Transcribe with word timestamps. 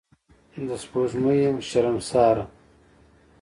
د 0.67 0.69
سپوږمۍ 0.83 1.37
یم 1.45 1.57
شرمساره 1.69 2.45